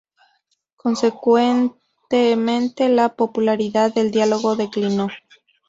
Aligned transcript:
Consecuentemente 0.77 2.89
la 2.89 3.09
popularidad 3.15 3.93
del 3.93 4.09
diálogo 4.09 4.55
declinó. 4.55 5.09